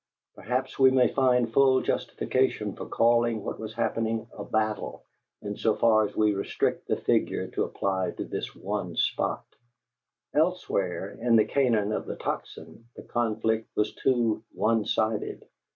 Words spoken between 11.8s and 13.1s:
of the Tocsin, the